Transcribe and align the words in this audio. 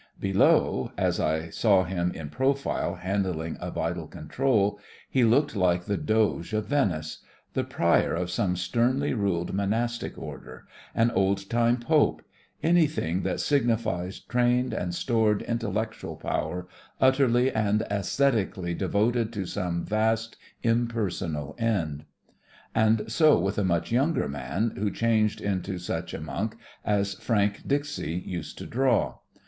Below, 0.19 0.91
as 0.97 1.19
I 1.19 1.51
saw 1.51 1.83
him 1.83 2.11
in 2.13 2.29
profile 2.29 2.95
handling 2.95 3.55
a 3.61 3.69
vital 3.69 4.07
control, 4.07 4.79
he 5.07 5.23
looked 5.23 5.55
like 5.55 5.83
the 5.85 5.95
Doge 5.95 6.53
of 6.53 6.65
Venice; 6.65 7.19
the 7.53 7.63
Prior 7.63 8.15
of 8.15 8.31
some 8.31 8.55
sternly 8.55 9.13
ruled 9.13 9.53
monastic 9.53 10.17
order; 10.17 10.65
an 10.95 11.11
old 11.11 11.47
time 11.51 11.77
Pope— 11.77 12.23
anything 12.63 13.21
that 13.21 13.39
signifies 13.41 14.19
trained 14.19 14.73
and 14.73 14.95
stored 14.95 15.45
mtellectual 15.47 16.19
power 16.19 16.67
utterly 16.99 17.51
and 17.51 17.83
ascetically 17.91 18.73
devoted 18.73 19.31
to 19.33 19.45
some 19.45 19.85
vast 19.85 20.35
impersonal 20.63 21.55
end. 21.59 22.05
And 22.73 23.03
so 23.07 23.37
with 23.39 23.59
a 23.59 23.63
much 23.63 23.91
younger 23.91 24.27
man, 24.27 24.71
who 24.79 24.89
changed 24.89 25.41
into 25.41 25.77
such 25.77 26.11
a 26.15 26.19
monk 26.21 26.55
as 26.83 27.13
Frank 27.13 27.67
Dicksee 27.67 28.23
used 28.25 28.57
to 28.57 28.65
draw. 28.65 29.19